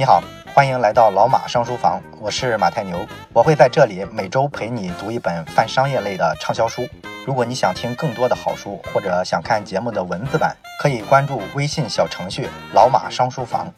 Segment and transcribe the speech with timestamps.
[0.00, 0.22] 你好，
[0.54, 6.86] 欢迎来到老马商书房，我是马太牛，我会在这里每周陪你读一本泛商业类的畅销书。
[7.26, 13.74] 如果你想听更多的好书，或者想看节目的文字版，可以关注微信小程序“老马商书房”。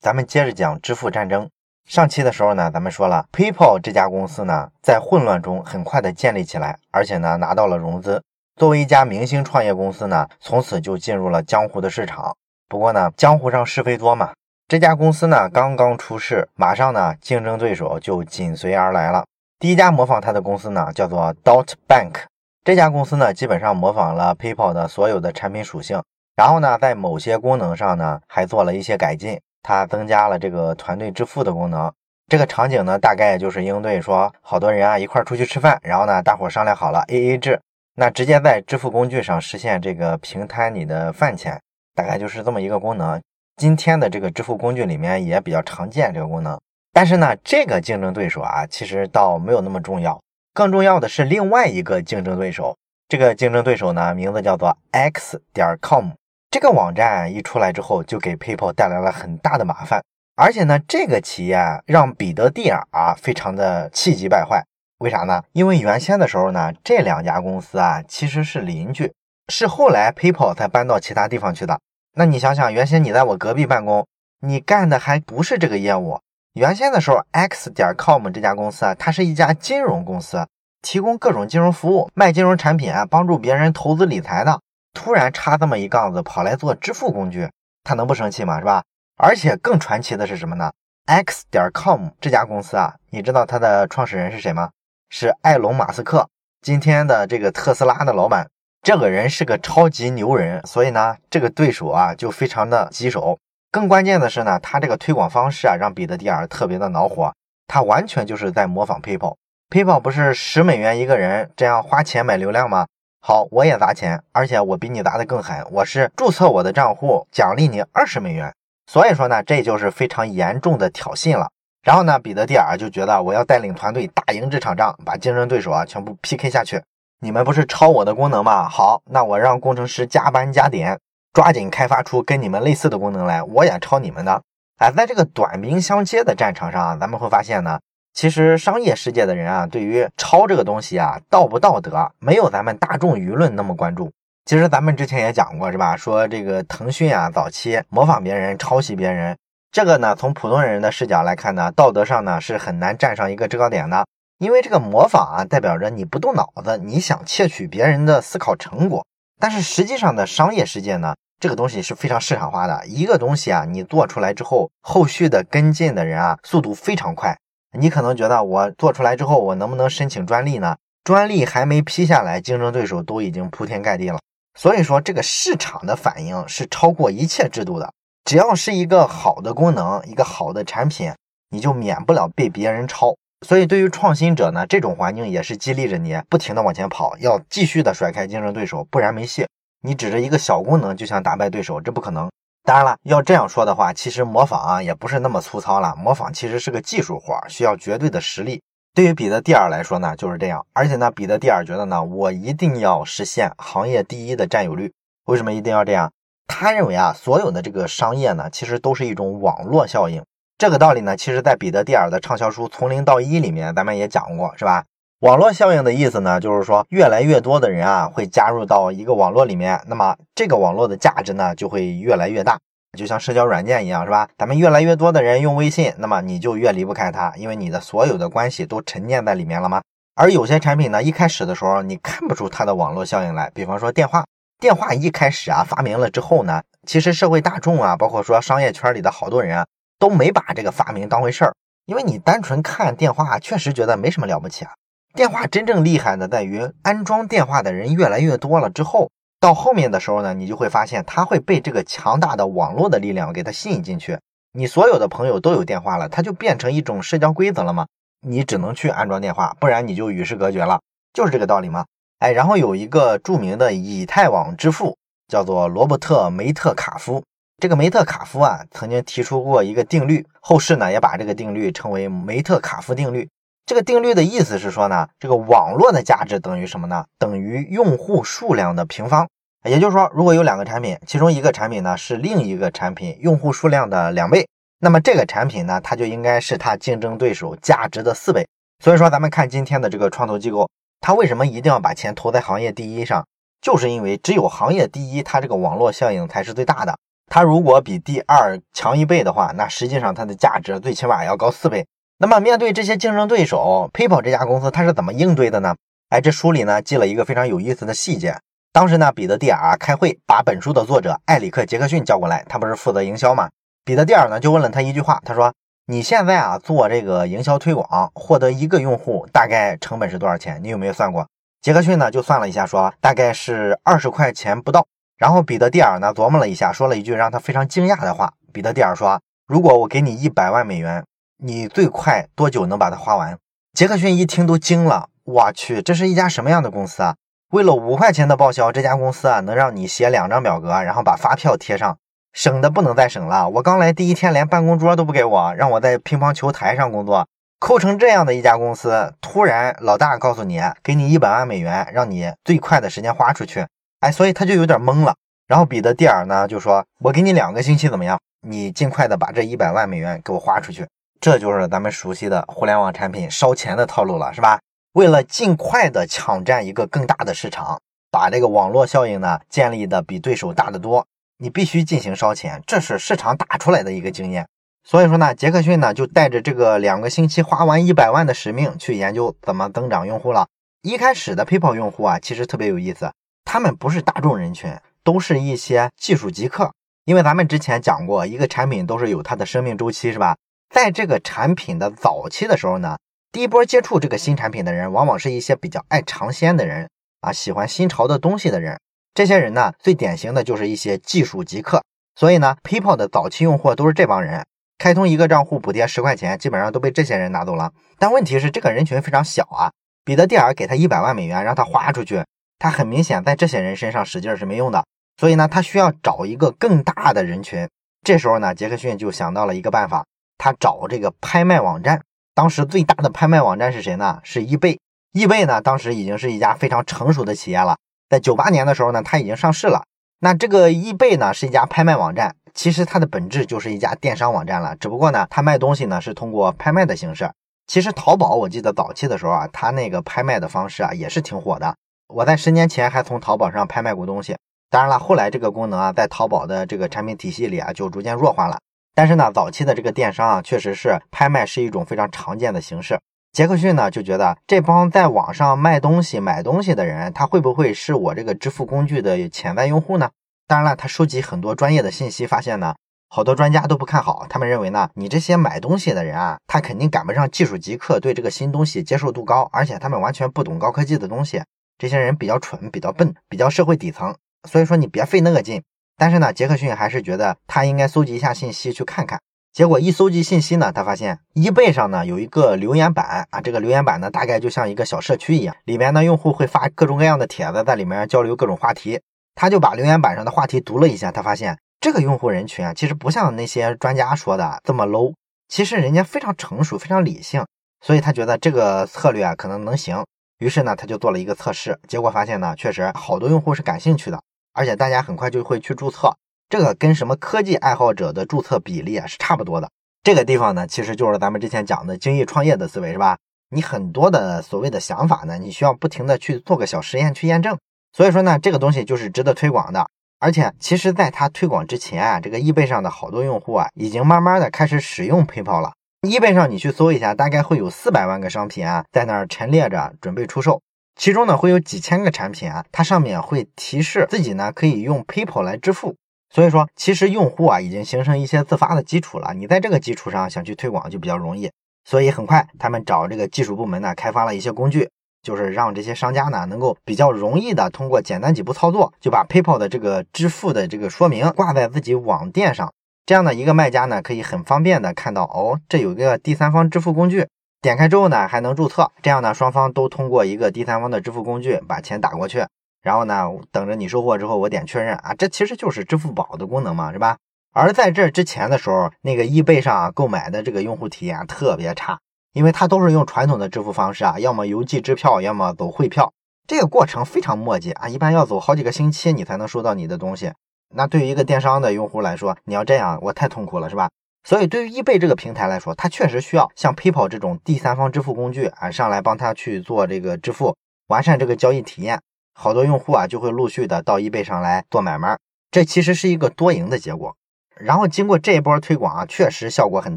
[0.00, 1.46] 咱们接着讲支付战争。
[1.84, 8.22] 上期的时候呢，咱们说了，PayPal 这家公司呢，在混乱中很快的建立起来，而且呢，拿到了融资。
[8.58, 12.34] 作为一家明星创业公司呢，从此就进入了江湖的市场。
[12.70, 14.32] 不过呢，江湖上是非多嘛。
[14.68, 19.24] 这家公司呢，刚刚出世，马上呢，竞争对手就紧随而来了。
[19.60, 22.24] 第一家模仿它的公司呢，叫做 Dot Bank。
[22.64, 26.02] 这家公司呢，基本上模仿了 PayPal 的所有的产品属性，
[26.34, 29.40] 然后呢，在某些功能上呢，还做了一些改进。
[29.62, 31.92] 它增加了这个团队支付的功能。
[32.26, 37.60] 这个场景呢，大概就是应对说，好多人啊一块出去吃饭，然后呢，大伙商量好了 AA 制，
[37.94, 41.60] 那直接在支付工具上实现这个平摊你的饭钱，
[41.94, 43.22] 大概就是这么一个功能。
[43.56, 46.60] 今天的这个支付工具里面也比较常见这个功能，
[46.92, 50.20] 但是呢，这个竞争对手啊，其实倒没有那么重要，
[50.52, 52.76] 更重要的是另外一个竞争对手。
[53.08, 56.10] 这个竞争对手呢，名字叫做 X 点 com。
[56.50, 60.02] 这个网站一出来之后，就给 PayPal 带来了很大的麻烦，
[60.36, 64.62] 而且呢，这个企业让彼得蒂尔啊非常的气急败坏。
[64.98, 65.42] 为啥呢？
[65.52, 69.10] 因为原先的时候呢，这两家公司啊其实是邻居，
[69.48, 71.80] 是后来 PayPal 才搬到其他地方去的。
[72.18, 74.06] 那你想想，原先你在我隔壁办公，
[74.40, 76.18] 你干的还不是这个业务。
[76.54, 80.48] 原先的时候，X 点 com 这家公司啊，它是一家金融公司，
[80.80, 84.58] 提供各种金融服务，卖金融产品啊，帮助别人投资理财的。
[84.94, 87.50] 突然插这么一杠子，跑来做支付工具，
[87.84, 88.58] 他能不生气吗？
[88.60, 88.82] 是吧？
[89.18, 90.72] 而且更传奇的是什么呢
[91.04, 94.70] ？X 点 com 这家公司啊，你知道它的创始人是谁吗？
[95.10, 96.26] 是埃隆·马斯克，
[96.62, 98.48] 今天的这个特斯拉的老板。
[98.86, 103.36] 这个人是个超级牛人，所以呢，这个对手啊就非常的棘手。
[103.72, 107.34] 更关键的是呢，他这个推广方式啊，让彼得蒂尔特别的恼火。
[107.66, 109.34] 他完全就是在模仿 PayPal。
[109.70, 112.86] PayPal 不是十美元一个人这样花钱买流量吗？
[113.20, 115.66] 好，我也砸钱，而且我比你砸的更狠。
[115.72, 118.54] 我是注册我的账户，奖励你二十美元。
[118.86, 121.48] 所以说呢，这就是非常严重的挑衅了。
[121.82, 126.80] 然后呢，彼得蒂尔就觉得我要带领团队打赢这场仗，把竞争对手啊全部 PK 下去。
[127.20, 128.68] 你们不是抄我的功能吗？
[128.68, 130.98] 好，那我让工程师加班加点，
[131.32, 133.42] 抓紧开发出跟你们类似的功能来。
[133.42, 134.42] 我也抄你们的。
[134.76, 137.80] 哎，在这个短兵相接的战场上，咱们会发现呢，
[138.12, 144.12] 其实商业世界的人啊，对于抄这个东西啊，道不道德，没有咱们大众舆论那么关注。
[144.44, 145.96] 其实咱们之前也讲过，是吧？
[145.96, 149.34] 说这个腾讯啊，早期模仿别人、抄袭别人，
[149.72, 154.06] 这个呢，从普通人的视角来看呢，道德上呢是很难站上一个制高点的。
[154.38, 159.06] 因为这个模仿啊，代表着你不动脑子，你想窃取别人的思考成果。
[159.40, 162.86] 但是实际上的商业世界呢，这个东西是非常市场化的。
[162.86, 167.34] 一个东西啊，你做出来之后，后续的跟进的人啊，速度非常快。
[167.78, 170.76] 你可能觉得我做出来之后，我能不能申请专利呢？
[171.02, 174.18] 专利还没批下来，竞争对手都已经铺天盖地了。
[174.58, 177.92] 所以说，这个市场的反应是超过一切制度的。
[178.24, 181.12] 只要是一个好的功能，一个好的产品，
[181.50, 183.14] 你就免不了被别人抄。
[183.42, 189.46] 所以，对于创新者呢，这种环境也是激励着你不停的往前跑，要继续的甩开竞争对手，不然没戏。
[189.82, 192.30] 你指着一个小功能就想打败对手，这不可能。
[192.64, 195.94] 当然了，要这样说的话，其实模仿啊也不是那么粗糙了。
[195.96, 198.62] 模仿其实是个技术活，需要绝对的实力。
[198.94, 200.66] 对于彼得蒂尔来说呢，就是这样。
[200.72, 204.92] 而且呢，彼得蒂尔觉得呢，我一定要实现行业第一的占有率。
[205.26, 206.10] 为什么一定要这样？
[206.48, 210.24] 他认为啊，所有的这个商业呢，其实都是一种网络效应。
[210.58, 214.84] 这个道理呢，其实，在彼得蒂尔的畅销书《从零到一》里面，咱们也讲过，是吧？
[215.20, 222.58] 网络效应的意思呢，就是说，越来越多的人啊，会加入到一个网络里面，那么这个网络的价值呢，就会越来越大，
[222.96, 224.26] 就像社交软件一样，是吧？
[224.38, 229.82] 咱们越来越多的人用微信，那么你就越离不开它，因为你的所有的关系都沉淀在里面了吗？
[230.14, 234.24] 而有些产品呢，一开始的时候，你看不出它的网络效应来，比方说电话，
[234.58, 239.66] 电话一开始啊，发明了之后呢，其实社会大众啊，包括说商业圈里的好多人啊。
[239.98, 241.54] 都没把这个发明当回事儿，
[241.86, 244.72] 因为你单纯看电话，确实觉得没什么了不起啊。
[245.14, 249.10] 电话真正厉害的在于安装电话的人越来越多了之后，
[249.40, 254.18] 到后面的时候呢，你就会发现它会被这个强大的网络的力量给它吸引进去。
[254.52, 257.86] 你所有的朋友都有电话了，它就变成一种社交规则了吗？
[258.26, 260.80] 你只能去安装电话，不然你就与世隔绝了，
[261.12, 261.84] 就是这个道理吗？
[262.18, 264.96] 哎，然后有一个著名的以太网之父，
[265.28, 267.22] 叫做罗伯特梅特卡夫。
[267.58, 273.26] 这个梅特卡夫啊，曾经提出过一个定律，后世呢也把这个定律称为梅特卡夫定律。
[273.64, 277.06] 这个定律的意思是说呢，这个网络的价值等于什么呢？
[277.18, 279.26] 等于用户数量的平方。
[279.64, 284.46] 也就是说，如果有两个产品，其中一个产品呢是另一个产品用户数量的两倍，
[284.80, 288.46] 那么这个产品呢，它就应该是它竞争对手价值的四倍。
[288.84, 290.68] 所以说，咱们看今天的这个创投机构，
[291.00, 293.26] 它为什么一定要把钱投在行业第一上？
[293.62, 296.94] 就是因为只有行业第一，它这个网络效应才是最大的。
[297.26, 301.86] 它如果比第二强一倍的话，那实际上它的价值最起码要高四倍。
[302.18, 305.74] 那么面对这些竞争对手，PayPal 这家公司它是怎么应对的呢？
[306.08, 308.38] 哎，这书里呢记了一个非常有意思的细节。
[308.72, 313.48] 当时呢，彼得蒂尔开会，把本书的作者艾里克杰克逊叫过来，他不是负责营销吗？
[313.84, 315.52] 彼得蒂尔呢就问了他一句话，他说
[315.86, 320.60] ：“你现在啊做这个营销推广，获得一个用户大概成本是多少钱？
[320.62, 321.26] 你有没有算过？”
[321.62, 324.86] 杰克逊呢就算了一下，说大概是二十块钱不到。
[325.16, 328.34] 然后彼得蒂尔呢琢磨了一下，说了一句让他非常惊讶的话。
[328.52, 331.04] 彼得蒂尔说：“如果我给你一百万美元，
[331.38, 333.38] 你最快多久能把它花完？”
[333.74, 337.16] 杰克逊一听都惊了，我去，这是一家什么样的公司啊？
[337.52, 341.98] 为了五块钱的报销，这家公司啊能让你写两张表格，然后把发票贴上，
[342.32, 343.48] 省的不能再省了。
[343.48, 347.26] 我刚来第一天连办公桌都不给我，让我在乒乓球台上工作。
[347.58, 353.66] 抠成这样的一家公司，突然老大告诉你，给你一百万美元，让你最快的时间花出去，
[354.06, 355.16] 哎，所以他就有点懵了。
[355.48, 358.16] 然后彼得蒂尔呢就说：“我给你两个星期怎么样？
[358.46, 360.86] 你尽快的把这一百万美元给我花出去。”
[361.20, 364.60] 这就是咱们熟悉的互联网产品烧钱的套路了，是吧？
[364.92, 367.80] 为了尽快的抢占一个更大的市场，
[368.12, 371.04] 把这个网络效应呢建立的比对手大得多，
[371.38, 374.46] 你必须进行烧钱，这是市场打出来的一个经验。
[374.84, 380.46] 所以说呢，杰克逊呢就带着这个两个星期花完一百万的使命去研究怎么增长用户了。
[380.82, 383.10] 一开始的 PayPal 用户啊，其实特别有意思，
[383.46, 386.74] 他们不是大众人群，都是一些技术极客。
[387.04, 390.36] 因为咱们之前讲过，一个产品都是有它的生命周期，是吧？
[390.68, 392.98] 在这个产品的早期的时候呢，
[393.30, 396.90] 第一波接触这个新产品的人，往往是一些比较爱尝鲜的人
[397.20, 398.78] 啊，喜欢新潮的东西的人。
[399.14, 401.82] 这些人呢，最典型的就是一些技术极客。
[402.16, 404.44] 所以呢，PayPal 的早期用户都是这帮人。
[404.78, 407.72] 开通一个账户补贴十块钱，基本上都被这些人拿走了。
[407.98, 409.70] 但问题是，这个人群非常小啊。
[410.04, 412.24] 彼得蒂尔给他一百万美元，让他花出去，
[412.58, 414.84] 他很明显在这些人身上使劲是没用的。
[415.18, 417.68] 所以呢，他需要找一个更大的人群。
[418.02, 420.04] 这时候呢，杰克逊就想到了一个办法，
[420.36, 422.02] 他找这个拍卖网站。
[422.34, 424.20] 当时最大的拍卖网站是谁呢？
[424.22, 424.78] 是易贝。
[425.12, 427.76] 易贝呢，当时已经是一家非常成熟的企业了。
[428.10, 429.84] 在九八年的时候呢，它已经上市了。
[430.20, 432.36] 那这个易贝呢，是一家拍卖网站。
[432.52, 437.30] 其实它的本质就是一家电商网站了，只不过呢，它卖东西呢是通过拍卖的形式。
[437.66, 441.74] 其实淘宝，我记得早期的时候啊，它那个拍卖的方式啊也是挺火的。
[442.08, 444.36] 我在十年前还从淘宝上拍卖过东西。
[444.70, 448.58] 当然了，后来这个功能啊，在淘宝的这个产品体系里啊，就逐渐弱化了。
[448.94, 452.98] 但是呢，早期的这个电商啊，确实是拍卖是一种非常常见的形式。
[453.32, 460.10] 杰克逊呢就觉得这帮在网上卖东西、买东西的人，他会不会是我这个支付工具的潜在用户呢？
[460.46, 462.74] 当然了，他收集很多专业的信息，发现呢，
[463.08, 464.26] 好多专家都不看好。
[464.30, 471.42] 他们认为呢，你这些买东西的人啊，他肯定赶不上技术极客对这个新东西接受度高，而且他们完全不懂高科技的东西。
[471.78, 474.14] 这些人比较蠢，比较笨，比较社会底层。
[474.48, 475.62] 所以说你别费那个劲。
[475.98, 479.18] 但是呢，杰克逊还是觉得他应该搜集一下信息去看看。
[479.52, 489.00] 结果一搜集信息呢，他发现 eBay 上呢有一个留言板啊，这个留言板呢大概就像一个小社区一样，里面呢用户会发各种各样的帖子，在里面交流各种话题。
[489.34, 495.14] 他就把留言板上的话题读了一下，他发现这个用户人群啊，其实不像那些专家说的这么 low，
[495.48, 497.42] 其实人家非常成熟，非常理性，
[497.80, 500.04] 所以他觉得这个策略啊可能能行。
[500.38, 506.16] 于是呢，他就做了一个测试，结果发现呢，确实好多用户是感兴趣的，而且大家很快就会去注册。
[506.48, 509.70] 这个跟什么科技爱好者的注册比例啊是差不多的。
[510.02, 513.16] 这个地方呢，其实就是咱们之前讲的精益创业的思维，是吧？
[513.50, 517.58] 你很多的所谓的想法呢，你需要不停的去做个小实验去验证。
[517.92, 519.86] 所以说呢，这个东西就是值得推广的。
[520.18, 525.72] 而且，其实，在它推广之前啊，这个易贝上的好多用户啊，已经慢慢的开始使用 PayPal 了。
[526.10, 530.60] 易贝上你去搜一下，大概会有四百万个商品啊，在那儿陈列着，准备出售。
[530.94, 535.94] 其中呢，会有几千个产品啊，它上面会提示自己呢可以用 PayPal 来支付。
[536.30, 539.32] 所以说，其实用户啊已经形成一些自发的基础了。
[539.34, 541.50] 你在这个基础上想去推广就比较容易。
[541.84, 544.88] 所以很快，他们找这个技术部门呢，开发了一些工具。
[545.22, 552.72] 就是让这些商家呢，能够比较容易的通过简单几步操作，就把 PayPal 的这个支付的这个说明挂在自己网店上。
[553.06, 557.28] 这样的一个卖家呢，可以很方便的看到，哦，这有一个第三方支付工具，
[557.62, 558.90] 点开之后呢，还能注册。
[559.00, 562.44] 这样呢，双方都通过一个第三方的支付工具把钱打过去，
[562.82, 567.16] 然后呢，等着你收货之后，我点确认啊，这其实就是支付宝的功能嘛，是吧？
[567.54, 571.98] 而在这之前的时候，那个易贝上购买的这个用户体验特别差。
[572.32, 576.12] 因为它都是用传统的支付方式啊，要么邮寄支票，要么走汇票。
[576.46, 580.32] 这个过程非常磨叽啊，一般要走好几个星期你才能收到你的东西。
[580.74, 583.88] 那对于一个电商的用户来说，你要这样，我太痛苦了，是吧？
[584.24, 590.56] 所以对于易贝这个平台来说，它确实需要像 PayPal 这种第三方支付工具啊，上来帮他去做这个支付，
[590.88, 592.00] 完善这个交易体验。
[592.34, 595.16] 好多用户啊就会陆续的到易贝上来做买卖，
[595.50, 597.16] 这其实是一个多赢的结果。
[597.56, 599.96] 然后经过这一波推广啊，确实效果很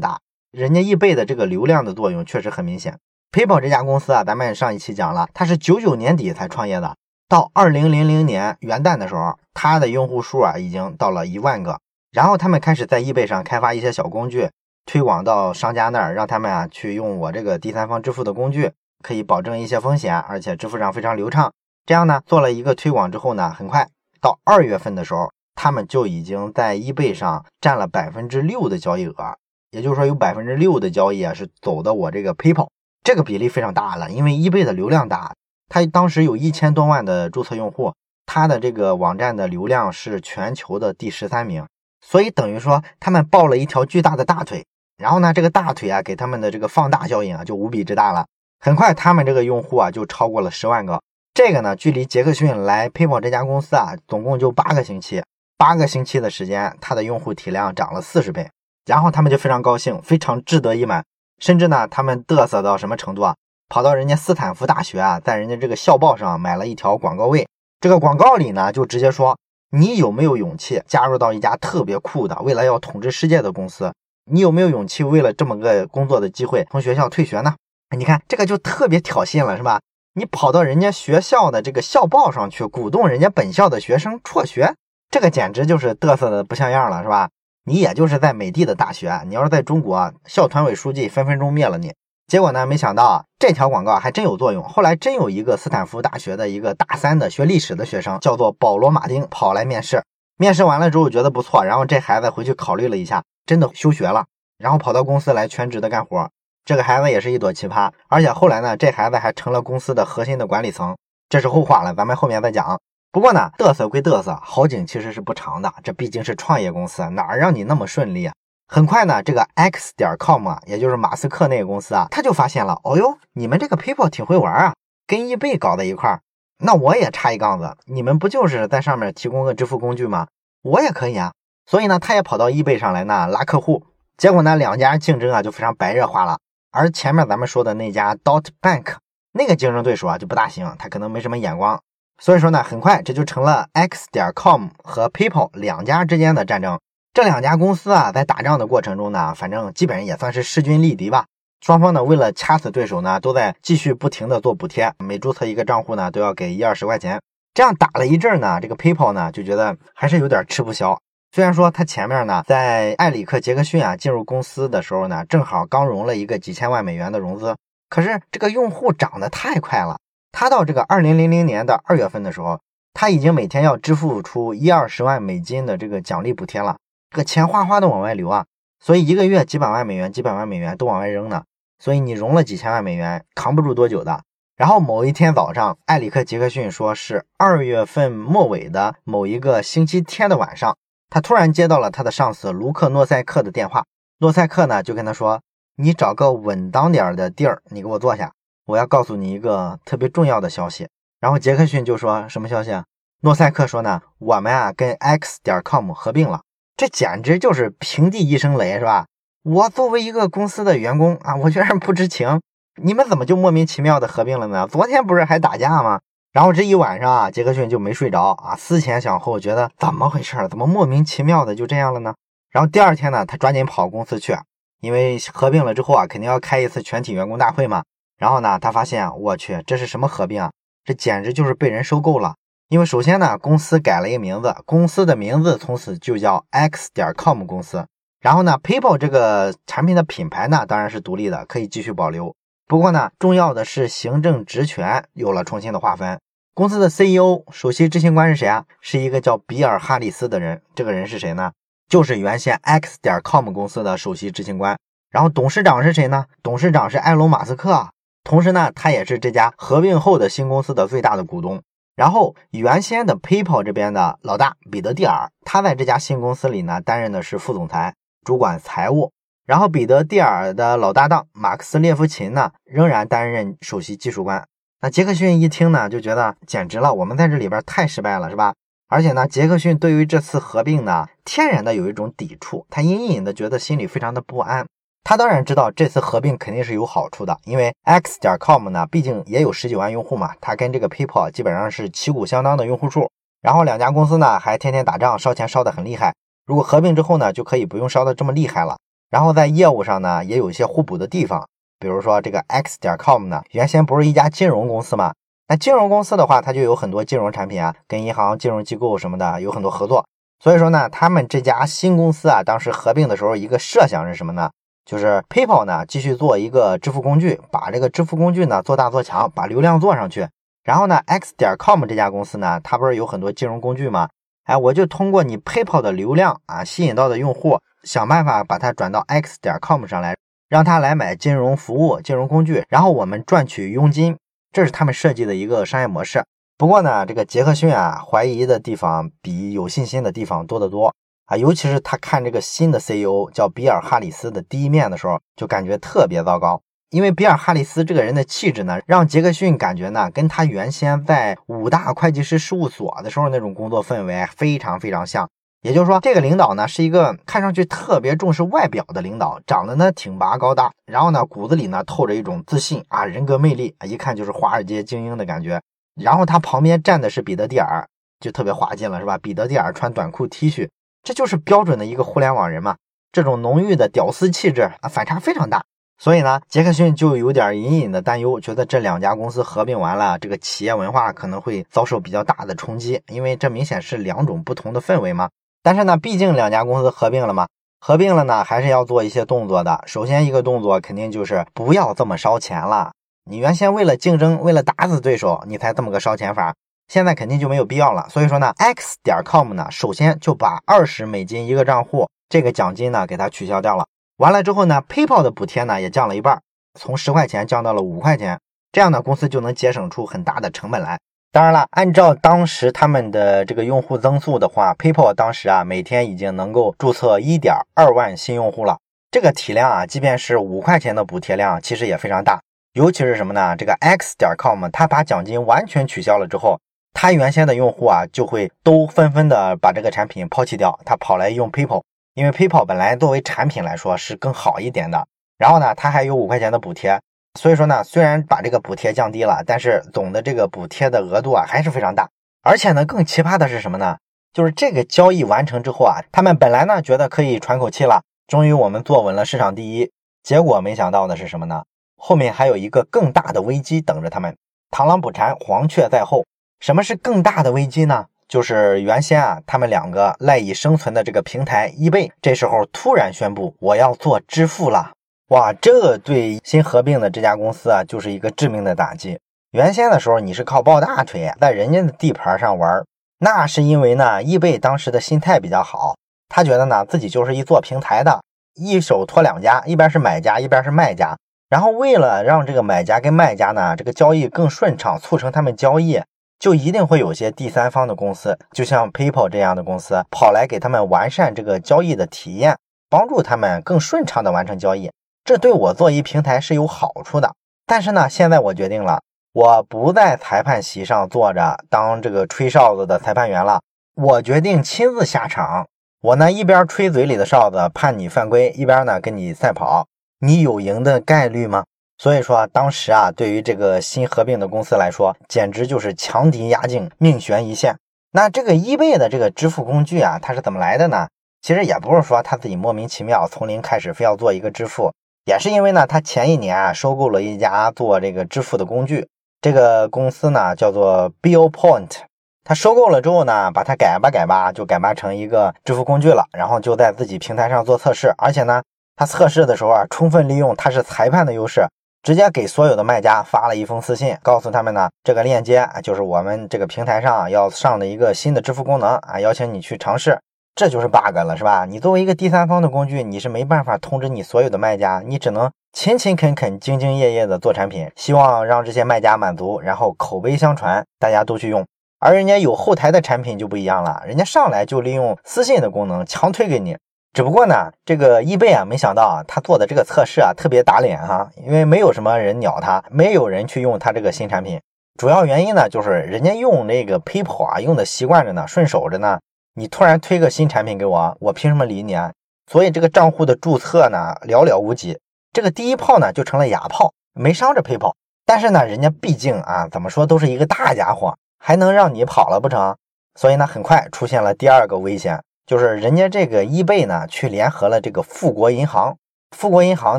[0.00, 0.20] 大，
[0.52, 2.96] 人家易贝的这个流量的作用确实很明显。
[3.32, 6.96] PayPal 这家公司啊，咱们上一期讲了，它是九九年底才创业的，
[7.30, 11.78] 到二零零零年元旦的时候，它的用户数啊已经到了一万个。
[12.10, 14.50] 然后他们开始在易贝上开发一些小工具，
[14.84, 18.72] 推广到商家那儿，让他们啊去用我这个第三方支付的工具，
[19.04, 21.52] 可以保证一些风险，而且支付上非常流畅。
[21.86, 23.86] 这样呢，做了一个推广之后呢，很快
[24.20, 29.36] 到二月份的时候，他们就已经在易贝上占了百分之六的交易额，
[29.70, 32.70] 也就是说有百分之六的交易啊是走的我这个 PayPal，
[33.04, 34.10] 这个比例非常大了。
[34.10, 35.32] 因为易贝的流量大，
[35.70, 37.94] 它当时有一千多万的注册用户，
[38.26, 41.64] 它的这个网站的流量是全球的第十三名，
[42.00, 44.66] 所以等于说他们抱了一条巨大的大腿，
[44.98, 48.26] 然后呢，这个大腿啊给他们的这个放大效应啊就无比之大了。
[48.58, 51.00] 很快他们这个用户啊就超过了十万个。
[51.32, 55.22] 这个呢，距离杰克逊来 PayPal 这家公司啊，总共就八个星期，
[55.56, 58.50] 八个星期的时间，他的用户体量涨了四十倍，
[58.86, 61.04] 然后他们就非常高兴，非常志得意满，
[61.38, 63.36] 甚至呢，他们嘚瑟到什么程度啊？
[63.70, 67.46] 跑到人家斯坦福大学啊，在人家这个校报上买了一条广告位，
[67.80, 69.38] 这个广告里呢，就直接说，
[69.70, 73.92] 你有没有勇气加入到一家特别酷的，未来要统治世界的公司？
[74.28, 77.54] 你有没有勇气为了这么个工作的机会从学校退学呢？
[77.96, 79.80] 你看这个就特别挑衅了，是吧？
[80.14, 84.74] 你跑到人家学校的这个校报上去，鼓动人家本校的学生辍学，
[85.08, 87.30] 这个简直就是嘚瑟的不像样了，是吧？
[87.66, 91.92] 你也就是在美帝的大学，你要是在中国，校团委书记分分钟灭了你。
[92.30, 94.62] 结果呢，没想到这条广告还真有作用。
[94.62, 100.04] 后来真有一个斯坦福大学的一个大三的学历史的学生，叫做保罗·马丁，跑来面试。
[100.36, 104.26] 面试完了之后觉得不错，然后这孩子回去考虑了一下，真的休学了，
[104.58, 106.30] 然后跑到公司来全职的干活。
[106.64, 110.96] 这个孩子也是一朵奇葩，而且后来呢，这孩子还成了公司的核心的管理层，
[111.28, 112.80] 这是后话了，咱们后面再讲。
[113.10, 118.32] 不过呢，嘚瑟归嘚瑟，好景其实是不长的，这毕竟是创业公司，哪让你那么顺利啊？
[118.72, 124.74] 很快呢，这个 X 点 com 啊，也就是马斯克那个公司啊，他就发现了，哦哟，你们这个 PayPal 挺会玩啊，
[125.08, 126.20] 跟易贝搞在一块儿，
[126.58, 130.28] 那我也插一杠子，你们不就是在上面提供个支付工具吗？
[130.62, 131.32] 我也可以啊。
[131.66, 133.82] 所以呢，他也跑到易贝上来呢拉客户，
[134.16, 136.38] 结果呢，两家竞争啊就非常白热化了。
[136.70, 138.98] 而前面咱们说的那家 Dot Bank
[139.32, 141.82] 那个竞争对手啊就不大行，他可能没什么眼光，
[142.20, 146.78] 所以说呢，很快这就成了 X 点 com 和 PayPal 两家之间的战争。
[147.12, 151.26] 这两家公司啊，在打仗的过程中呢，反正基本上也算是势均力敌吧。
[151.60, 157.20] 双方呢，为了掐死对手呢，都在继续不停的做补贴，每注册一个账户呢，都要给一二十块钱。
[157.52, 160.96] 这样打了一阵呢，这个 PayPal 呢就觉得还是有点吃不消。
[161.32, 167.56] 虽然说他前面呢，在艾里克·杰克逊啊进入公司的时候呢，正好刚融了一个几千万美元的融资，
[167.88, 169.98] 可是这个用户涨得太快了。
[170.30, 172.60] 他到这个二零零零年的二月份的时候，
[172.94, 176.78] 他已经每天要支付出一二十万美金的这个奖励补贴了，
[177.10, 178.46] 个钱哗哗的往外流啊，
[178.78, 181.44] 所以一个月几百万美元、几百万美元都往外扔呢。
[181.78, 184.22] 所以你融了几千万美元，扛不住多久的。
[184.56, 190.76] 然后某一天早上，艾里克·杰克逊说是二月份末尾的某一个星期天的晚上。
[191.08, 193.86] 他突然接到了他的上司卢克诺塞克的电话，
[194.18, 195.40] 诺塞克呢就跟他说
[195.76, 198.32] ：“你找个稳当点的地儿，你给我坐下，
[198.66, 200.86] 我要告诉你一个特别重要的消息。”
[201.18, 202.84] 然后杰克逊就说什么消息啊？
[203.22, 206.42] 诺塞克说呢：“我们啊跟 X 点 com 合并了，
[206.80, 209.04] 这简直就是平地一声雷，是吧？
[209.42, 212.40] 我作为一个公司的员工啊，我居然不知情，
[212.82, 214.66] 你们怎么就莫名其妙的合并了呢？
[214.66, 216.00] 昨天不是还打架吗？”
[216.32, 220.48] 然后这一晚上啊，杰克逊就没睡着啊，思前想后，觉得怎么回事儿？
[220.48, 222.14] 怎么莫名其妙的就这样了呢？
[222.50, 224.34] 然后第二天呢，他抓紧跑公司去，
[224.80, 227.82] 因为合并了之后啊，肯定要开一次全体员工大会嘛。
[228.16, 230.50] 然后呢，他发现我去，这是什么合并啊？
[230.82, 232.36] 这简直就是被人收购了。
[232.70, 237.84] 因为首先呢，公司改了一个名字，公司的名字从此就叫 X 点 com 公司。
[238.20, 242.32] 然后呢，PayPal 这个产品的品牌呢，当然是独立的，可以继续保留。
[242.68, 246.20] 不过呢，重要的是行政职权有了重新的划分。
[246.54, 248.64] 公司的 CEO 首席执行官是谁啊？
[248.80, 250.62] 是一个叫比尔·哈里斯的人。
[250.72, 251.50] 这个人是谁呢？
[251.88, 254.78] 就是原先 X 点 com 公司的首席执行官。
[255.10, 256.26] 然后董事长是谁呢？
[256.40, 257.88] 董事长是埃隆·马斯克。
[258.22, 261.60] 同时呢，他也是这家合并后的新公司的最大的股东。
[262.00, 269.12] 然后原先的 PayPal 这边的老大彼得·蒂尔，他在这家新公司里呢，担任的是副总裁，主管财务。
[269.44, 274.42] 然后，彼得蒂尔的老搭档马克思列夫琴呢，仍然担任首席技术官。
[274.80, 278.54] 那杰克逊一听呢，就觉得简直了，我们在这里边太失败了，是吧？
[278.88, 284.64] 而且呢，杰克逊对于这次合并呢，天然的有一种抵触，他隐隐的觉得心里非常的不安。
[285.02, 293.10] 他当然知道这次合并肯定是有好处的，因为 X 点 com 呢，毕竟也有十几万用户嘛，他跟这个 PayPal 基本上是旗鼓相当的用户数。
[293.42, 296.14] 然后两家公司呢还天天打仗，烧钱烧得很厉害。
[296.46, 298.76] 如果合并之后呢，就可以不用烧得这么厉害了。
[299.08, 301.48] 然后在业务上呢，也有一些互补的地方。
[301.78, 305.14] 比如说这个 X 点 com 呢，原先不是一家金融公司嘛？
[305.48, 310.06] 那金融公司的话，它就有很多金融产品啊，跟银行、金融机构什么的有很多合作。
[310.38, 314.50] 所以说呢，他们这家新公司啊，当时合并的时候，一个设想是什么呢？
[314.90, 320.26] 就是 PayPal 呢继续做一个支付工具，把这个支付工具呢做大做强，把流量做上去。
[320.64, 324.08] 然后呢，X 点 com 这家公司呢，它不是有很多金融工具吗？
[324.46, 330.16] 哎，我就通过你 PayPal 的流量啊，吸引到的用户，想办法把它转到 X 点 com 上来。
[330.48, 334.16] 让他来买金融服务、金融工具，然后我们赚取佣金，
[334.50, 336.24] 这是他们设计的一个商业模式。
[336.58, 340.92] 不过呢，这个杰克逊啊，怀疑的地方比有信心的地方多得多
[341.30, 341.36] 啊。
[341.38, 346.60] 尤其是他看这个新的 CEO 叫比尔·哈里斯的第一面的时候，就感觉特别糟糕。
[346.90, 355.30] 因为比尔·哈里斯这个人的气质呢，让杰克逊感觉呢，跟他原先在五大会计师事务所的时候那种工作氛围非常非常像。
[355.62, 365.60] 也就是说，这个领导呢是一个看上去特别重视外表的领导，长得呢挺拔高大，然后呢骨子里呢透着一种自信啊，人格魅力，一看就是华尔街精英的感觉。
[365.94, 367.86] 然后他旁边站的是彼得蒂尔，
[368.18, 369.18] 就特别滑稽了，是吧？
[369.18, 370.66] 彼得蒂尔穿短裤 T 恤，
[371.02, 372.76] 这就是标准的一个互联网人嘛。
[373.12, 375.64] 这种浓郁的屌丝气质啊，反差非常大。
[375.98, 385.28] 所以呢，杰克逊就有点隐隐的担忧，觉得这两家公司合并完了，这个企业文化可能会遭受比较大的冲击，因为这明显是两种不同的氛围嘛。
[385.62, 387.48] 但是呢，毕竟两家公司合并了嘛，
[387.80, 389.82] 合并了呢，还是要做一些动作的。
[389.86, 392.92] 首先一个动作肯定就是不要这么烧钱了。
[393.30, 396.54] 你原先为了竞争，为了打死对手，你才这么个烧钱法，
[396.90, 398.06] 现在肯定就没有必要了。
[398.10, 403.86] 所以说呢，X 点 com 呢，首先就把二十美金一个账户这个奖金呢给它取消掉了。
[404.16, 406.42] 完了之后呢，PayPal 的补贴呢也降了一半，
[406.74, 408.40] 从十块钱降到了五块钱，
[408.72, 410.98] 这样呢公司就能节省出很大的成本来。
[411.32, 418.78] 当然了，按照当时他们的这个用户增速的话，PayPal 当时啊每天已经能够注册一点二万新用户了。
[419.12, 422.40] 这个体量啊，即便是五块钱的补贴量，其实也非常大。
[422.72, 423.56] 尤其是什么呢？
[423.56, 426.58] 这个 X 点 com，它把奖金完全取消了之后，
[426.92, 431.82] 他原先的用户啊就会都纷纷的把这个产品抛弃掉，他跑来用 PayPal，
[432.14, 435.06] 因为 PayPal 本来作为产品来说是更好一点的。
[435.38, 437.00] 然后呢，它还有五块钱的补贴。
[437.38, 442.08] 所以说呢，虽然把这个补贴降低了，但是总的这个补贴的额度啊还是非常大。
[442.42, 443.96] 而且呢，更奇葩的是什么呢？
[444.34, 449.90] 就是这个交易完成之后啊，他们本来呢觉得可以喘口气了，终于我们坐稳了市场第一。
[450.22, 451.62] 结果没想到的是什么呢？
[451.96, 454.36] 后面还有一个更大的危机等着他们。
[454.70, 456.24] 螳螂捕蝉，黄雀在后。
[456.60, 458.04] 什么是更大的危机呢？
[458.28, 464.92] 就是原先啊，他们两个赖以生存的这个平台易贝，这时候突然宣布我要做支付了。
[465.28, 469.18] 哇，这对新合并的这家公司啊，就是一个致命的打击。
[469.52, 472.84] 原先的时候，你是靠抱大腿在人家的地盘上玩，
[473.20, 475.96] 那是因为呢，易贝当时的心态比较好，
[476.28, 478.20] 他觉得呢自己就是一做平台的，
[478.54, 481.16] 一手托两家，一边是买家，一边是卖家。
[481.48, 486.00] 然后为了让这个买家跟卖家呢这个交易更顺畅，促成他们交易，
[486.40, 492.56] 就一定会有些第三方的公司，就像 PayPal 这样的公司，跑来给他们完善这个交易的体验，
[492.88, 494.90] 帮助他们更顺畅的完成交易。
[495.22, 497.30] 这对我做一平台是有好处的，
[497.66, 499.02] 但是呢，现在我决定了，
[499.34, 503.60] 我不在裁判席上坐着当这个吹哨子的裁判员了，
[503.94, 505.66] 我决定亲自下场。
[506.00, 509.86] 我呢一边吹嘴里的哨子判你犯规，一边呢跟你赛跑，
[510.20, 511.64] 你有赢的概率吗？
[512.02, 517.76] 所以说啊当时啊，对于这个新合并的公司来说，简直就是强敌压境，命悬一线。
[518.12, 521.08] 那这个易贝的这个支付工具啊，它是怎么来的呢？
[521.42, 524.90] 其实也不是说他自己莫名其妙从零开始非要做一个支付。
[525.26, 529.06] 也是因为呢，他前一年啊收购了一家做这个支付的工具，
[529.42, 531.96] 这个公司呢叫做 Billpoint。
[532.44, 536.24] 他收购了之后呢，把它改吧改吧，就改吧成一个支付工具了。
[536.32, 538.62] 然后就在自己平台上做测试，而且呢，
[538.96, 541.66] 他测试的时候啊，充分利用他是裁判的优势，
[542.02, 550.18] 直接给所有的卖家发了一封私信，告诉他们呢，这个链接就是我们这个平台上要上的一个新的支付功能啊，邀请你去尝试。
[550.54, 551.64] 这就是 bug 了，是吧？
[551.64, 561.64] 你作为一个第三方的工具，你是没办法通知你所有的卖家，你只能勤勤恳恳、兢兢业业的做产品，希望让这些卖家满足，然后口碑相传，大家都去用。
[561.98, 566.76] 而人家有后台的产品就不一样了，人家上来就利用私信的功能强推给你。
[567.12, 574.60] 只不过呢，这个易贝啊，没想到啊，他做的这个测试啊特别打脸哈，因为没有什么人鸟他，没有人去用他这个新产品，
[574.96, 579.18] 主要原因呢，就是人家用那个 PayPal 啊，用的习惯着呢，顺手着呢。
[579.54, 582.12] 你突然推个新产品给我，我凭什么理你啊？
[582.50, 584.98] 所以这个账户的注册呢，寥寥无几。
[585.32, 587.92] 这个第一炮呢，就成了哑炮，没伤着 PayPal。
[588.24, 592.76] 但是呢，人家毕竟啊，怎么说都是一个大家伙，还能让你跑了不成？
[593.18, 595.20] 所以呢，很快出现了第二个危险，
[595.50, 598.96] 就是人家这个 eBay 呢，去联合了这个富国银行。
[599.36, 599.98] 富国银行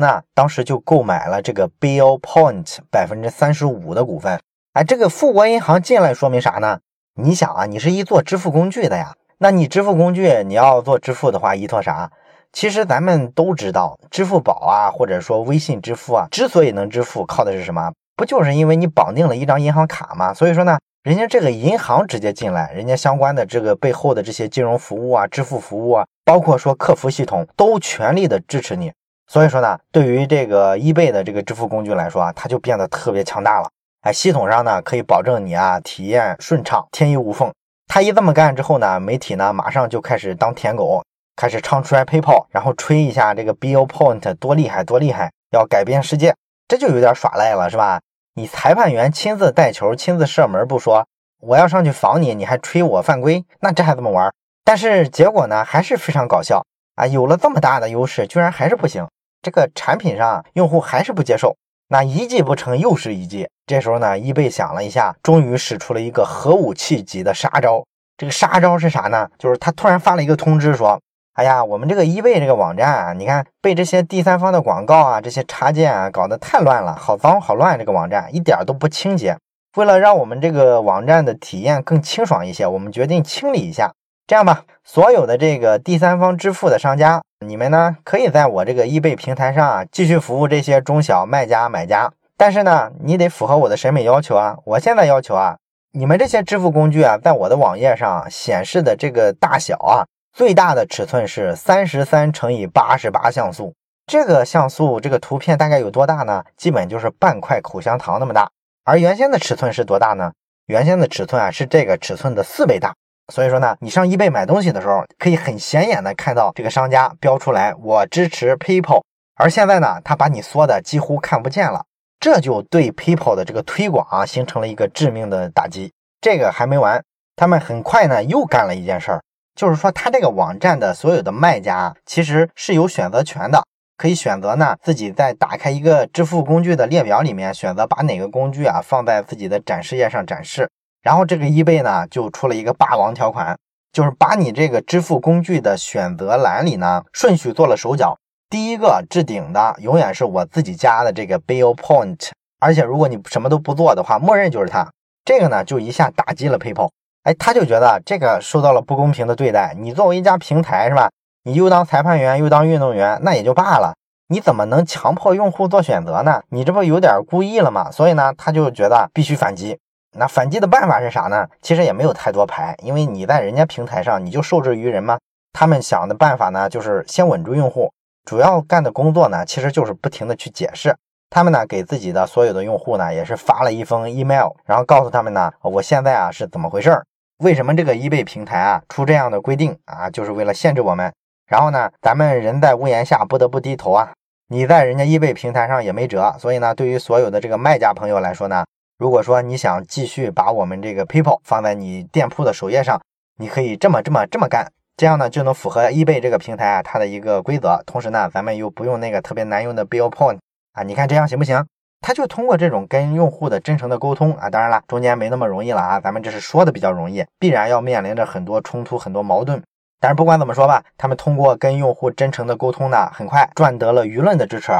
[0.00, 4.40] 呢，当时就购买了这个 Bill Point 百分之三十五的股份。
[4.72, 6.78] 哎，这个富国银行进来说明啥呢？
[7.20, 12.10] 你想啊，你是一做支付工具的呀，那你支付工具你要做支付的话，依托啥？
[12.54, 17.92] 其实咱们都知道，支付宝啊，或者说微信支付啊，之所以能支付，靠的是什么？
[18.16, 20.32] 不就是因为你绑定了一张银行卡吗？
[20.32, 28.92] 所以说呢，人家这个银行直接进来，人家相关的这个背后的这些金融服务啊、支付服务啊，包括说客服系统，都全力的支持你。
[29.26, 33.68] 所以说呢，对于这个 eBay 的这个支付工具来说啊，它就变得特别强大了。
[34.02, 37.52] 哎，系统上呢可以保证你啊体验顺畅、天衣无缝。
[37.88, 41.02] 他一这么干之后呢，媒体呢马上就开始当舔狗，
[41.34, 46.32] 开始唱出来 PayPal，然后吹一下这个 Bill Point 多厉害多厉害，要改变世界，
[46.68, 48.00] 这就有点耍赖了，是吧？
[48.34, 51.06] 你裁判员亲自带球、亲自射门不说，
[51.38, 54.32] 我要上去防你，你还吹我犯规，那这还怎么玩？
[54.64, 56.64] 但是结果呢，还是非常搞笑
[56.94, 57.06] 啊！
[57.06, 59.06] 有了这么大的优势，居然还是不行。
[59.42, 61.54] 这个产品上用户还是不接受，
[61.88, 63.46] 那一计不成又是一计。
[63.66, 67.84] 这时候呢，易贝想了一下，终于使出了一个核武器级的杀招。
[68.16, 69.28] 这个杀招是啥呢？
[69.38, 70.98] 就是他突然发了一个通知说。
[71.34, 79.38] 哎呀，我们这个易贝这个网站啊，你看被这些第三方的广告啊、这些插件啊搞得太乱了，好脏好乱，这个网站一点都不清洁。
[79.76, 83.90] 为了让我们这个网站的体验更清爽一些，我们决定清理一下。
[84.26, 94.58] 这样吧，所有的这个第三方支付的商家，你们呢可以在我这个易贝平台上啊继续服务这些中小卖家买家，但是呢，你得符合我的审美要求啊。
[94.64, 95.56] 我现在要求啊，
[95.92, 100.04] 你们这些支付工具啊，在我的网页上显示的这个大小啊。
[100.32, 103.74] 最大的尺寸是三十三乘以八十八像素，
[104.06, 106.42] 这个像素这个图片大概有多大呢？
[106.56, 108.50] 基本就是半块口香糖那么大。
[108.82, 110.32] 而原先的尺寸是多大呢？
[110.66, 112.94] 原先的尺寸啊是这个尺寸的四倍大。
[113.30, 119.02] 所以说呢，你上易贝买东西的时候，可以很显眼的看到这个商家标出来我支持 PayPal。
[119.36, 121.84] 而现在呢，他把你缩的几乎看不见了，
[122.18, 125.92] 这就对 PayPal 的这个推广啊形成了一个致命的打击。
[126.22, 127.04] 这个还没完，
[127.36, 129.22] 他们很快呢又干了一件事儿。
[129.54, 133.62] 就是说，他这个网站的所有的卖家其实是有选择权的，
[133.96, 140.68] 可以选择呢自己在打开一个支付工具的列表里面，选择把哪个工具啊放在自己的展示页上展示。
[141.02, 143.56] 然后这个 eBay 呢就出了一个霸王条款，
[143.92, 148.16] 就是把你这个支付工具的选择栏里呢顺序做了手脚，
[148.48, 154.88] 第一个置顶的永远是我自己家的这个 Bill Point，而且如果你什么都不做的话，默认就是它。
[155.24, 156.88] 这个呢就一下打击了 PayPal。
[157.24, 159.74] 哎，他就觉得这个受到了不公平的对待。
[159.78, 161.08] 你作为一家平台是吧？
[161.44, 163.94] 你又当裁判员又当运动员，那也就罢了。
[164.28, 166.42] 你怎么能强迫用户做选择呢？
[166.48, 167.90] 你这不有点故意了吗？
[167.92, 169.78] 所以呢，他就觉得必须反击。
[170.18, 171.46] 那反击的办法是啥呢？
[171.60, 175.18] 其实也没有太多牌，因为你在人家平台上，你就受制于人嘛？
[175.52, 177.92] 他们想的办法呢，就是先稳住用户。
[178.24, 180.96] 主要干的工作呢，其实就是不停的去解释。
[181.30, 187.04] 他们呢，给自己的所有的用户呢，也是发了一封 email，然后告诉他们呢，我现在啊是怎么回事儿。
[187.42, 191.12] 为什么这个易贝平台啊出这样的规定啊，就是为了限制我们。
[191.48, 194.12] 然后呢，咱们人在屋檐下不得不低头啊。
[194.48, 196.32] 你在人家易贝平台上也没辙。
[196.38, 198.64] 所以呢，对于所有的这个卖家朋友来说呢，
[198.96, 203.02] 如果说你想继续把我们这个 PayPal 放在你店铺的首页上，
[203.38, 207.82] 你可以这么这么这么干，这样呢就能符合易贝这个平台啊它的一个规则。
[207.84, 210.38] 同时呢，咱们又不用那个特别难用的 Bill Point
[210.74, 211.66] 啊，你看这样行不行？
[212.02, 219.62] 他就通过这种跟用户的真诚的沟通啊，当然了，中间没那么容易了啊，咱们这是说的比较容易，必然要面临着很多冲突、很多矛盾。
[220.00, 224.72] 但是不管怎么说吧，他们通过跟用户真诚的沟通呢，很快赚得了舆论的支持，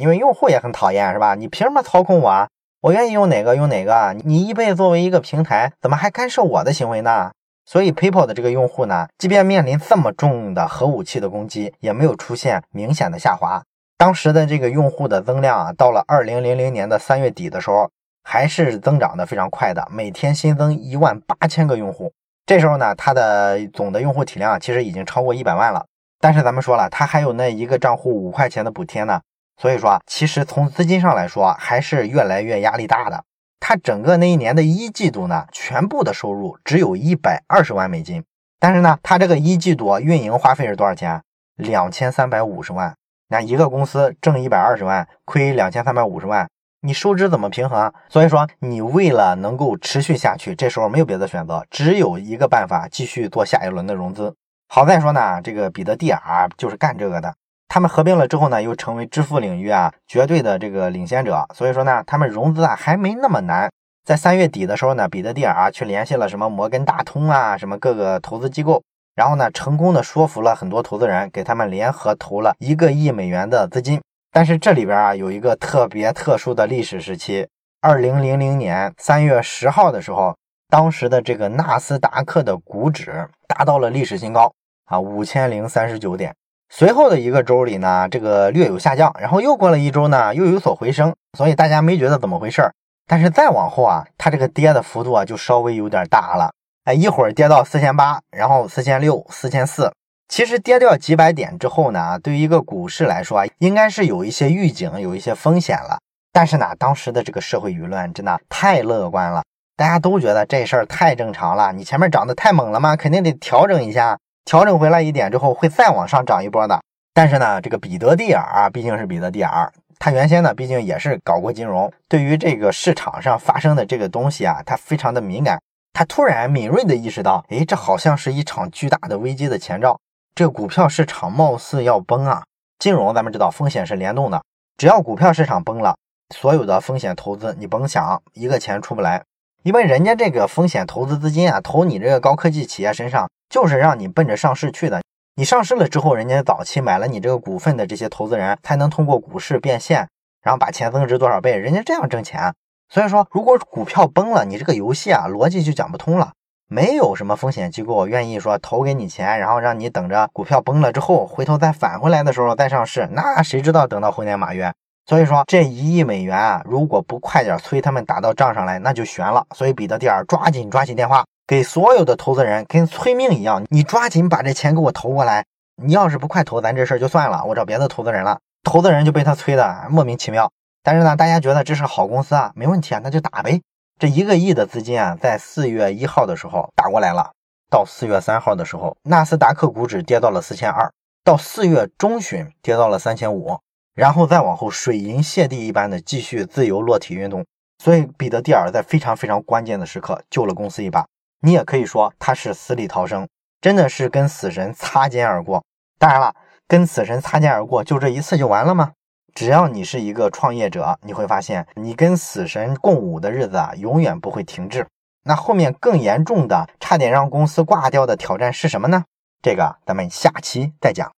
[0.00, 1.34] 因为用户也很讨厌，是吧？
[1.34, 2.48] 你凭什么操控我啊？
[2.80, 7.32] 我愿意用哪个用哪个，你易贝作为一个平台，怎么还干涉我的行为呢？
[7.66, 13.60] 所以 PayPal 的这个用户呢，即便面临这么重的核武器的攻击，也没有出现明显的下滑。
[13.98, 17.90] 当时的这个用户的增量啊，到了二零零零年的三月底的时候，
[18.22, 22.12] 还是增长的非常快的，每天新增一万八千个用户。
[22.46, 25.84] 这时候呢，它的总的用户体量其实已经超过一百万了。
[26.20, 29.20] 但是咱们说了，它还有那一个账户五块钱的补贴呢，
[29.60, 33.24] 所以说其实从资金上来说，还是越来越压力大的。
[33.58, 38.22] 它整个那一年的一季度呢，全部的收入只有一百二十万美金。
[38.60, 41.20] 但是呢，它这个一季度运营花费是多少钱？
[41.56, 42.94] 两千三百五十万。
[43.28, 46.48] 那一个公司挣一百二十万，亏两千三百五十万，
[46.80, 47.92] 你收支怎么平衡？
[48.08, 54.34] 所以说，你为了能够持续下去，这时候没有别的选择，只有一个办法，继续做下一轮的融资。
[54.68, 57.34] 好在说呢，这个彼得蒂尔就是干这个的。
[57.68, 61.46] 他们合并了之后呢，又成为支付领域啊绝对的这个领先者。
[61.54, 63.70] 所以说呢，他们融资啊还没那么难。
[64.06, 68.82] 在三月底的时候呢，彼得蒂尔啊去联系了什么摩根大通啊，什么各个投资机构，
[69.18, 74.00] 然后呢，成功的说服了很多投资人，给他们联合投了一个亿美元的资金。
[74.30, 77.48] 但是这里边啊有一个特别特殊的历史时期，
[77.80, 80.36] 二零零零年三月十号的时候，
[80.68, 84.52] 当时的这个纳斯达克的股指达到了历史新高
[84.84, 86.32] 啊五千零三十九点。
[86.72, 92.72] 随后的一个周里呢，这个略有下降，然后又过了一周呢，又有所回升，所以大家没觉得怎么回事儿。
[93.08, 96.52] 但是再往后啊，它这个跌的幅度啊就稍微有点大了，
[96.88, 99.92] 哎，一会儿跌到四千八，然后四千六、四千四。
[100.26, 105.98] 其实跌掉几百点之后呢，对于一个股市来说，应该是有一些预警，有一些风险了。
[106.32, 109.42] 但是呢，当时的这个社会舆论真的太乐观了，
[109.76, 111.74] 大家都觉得这事儿太正常了。
[111.74, 116.80] 你前面涨得太猛了嘛，肯定得调整一下，调整回来一点之后会再往上涨一波的。
[117.12, 125.60] 但是呢，这个彼得蒂尔啊，毕竟是彼得蒂尔，他原先呢，毕竟也是搞过金融，对于这个市场上发生的这个东西啊，他非常的敏感。
[125.92, 129.98] 他突然敏锐的意识到，哎，这好像是一场巨大的危机的前兆。
[130.34, 132.44] 这股票市场貌似要崩啊！
[132.78, 134.40] 金融咱们知道风险是联动的，
[134.76, 135.96] 只要股票市场崩了，
[136.32, 139.24] 所有的风险投资你甭想一个钱出不来，
[139.64, 145.02] 因为人家这个风险投资资金啊，投你这个高科技企业身上，就是让你奔着上市去的。
[145.34, 150.08] 你上市了之后，人家早期买了你这个股份的这些投资人才能通过股市变现，
[150.42, 152.54] 然后把钱增值多少倍，人家这样挣钱。
[152.88, 156.32] 所以说，如果股票崩了，你这个游戏啊逻辑就讲不通了。
[156.70, 164.72] 没有什么风险机构愿意说投给你钱，然后让你等着股票崩了之后，回头再返回来的时候再上市，那谁知道等到猴年马月？
[165.06, 169.46] 所以说这一亿美元啊，如果不快点催他们打到账上来，那就悬了。
[169.54, 175.46] 所以彼得蒂尔抓紧抓起电话，给所有的投资人跟催命一样，你抓紧把这钱给我投过来。
[175.82, 178.38] 你要是不快投，咱这事儿就算了，我找别的投资人了。
[178.62, 180.50] 投资人就被他催的莫名其妙。
[180.88, 183.60] 但是呢，大家觉得这是好公司啊，没问题啊，那就打呗。
[183.98, 187.30] 这一个亿的资金啊，在四月一号的时候打过来了。
[187.68, 190.90] 到四月三号的时候，纳斯达克股指跌到了四千二，
[191.22, 193.60] 到四月中旬跌到了三千五，
[193.94, 197.44] 然后再往后水银泻地一般的继续自由落体运动。
[197.84, 201.04] 所以彼得蒂尔在非常非常关键的时刻救了公司一把。
[201.42, 203.28] 你也可以说他是死里逃生，
[203.60, 205.62] 真的是跟死神擦肩而过。
[205.98, 206.34] 当然了，
[206.66, 208.92] 跟死神擦肩而过就这一次就完了吗？
[209.38, 214.84] 只要你是一个创业者，你会发现你跟死神共舞的日子啊，永远不会停滞。
[215.22, 219.04] 那后面更严重的，差点让公司挂掉的挑战是什么呢？
[219.40, 221.06] 这个咱们下期再讲。